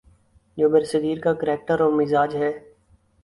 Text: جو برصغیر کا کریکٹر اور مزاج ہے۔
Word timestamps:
جو 0.57 0.69
برصغیر 0.69 1.19
کا 1.19 1.33
کریکٹر 1.33 1.79
اور 1.79 1.91
مزاج 1.91 2.35
ہے۔ 2.35 2.51